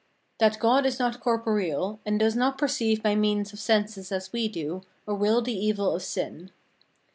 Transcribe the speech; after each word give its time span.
That 0.39 0.57
God 0.57 0.87
is 0.87 0.97
not 0.97 1.19
corporeal, 1.19 1.99
and 2.07 2.19
does 2.19 2.35
not 2.35 2.57
perceive 2.57 3.03
by 3.03 3.13
means 3.13 3.53
of 3.53 3.59
senses 3.59 4.11
as 4.11 4.33
we 4.33 4.47
do, 4.47 4.81
or 5.05 5.13
will 5.13 5.43
the 5.43 5.53
evil 5.53 5.93
of 5.93 6.01
sin. 6.01 6.49